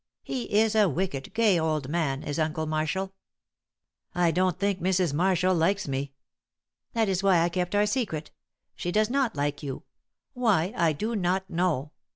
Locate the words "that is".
6.93-7.21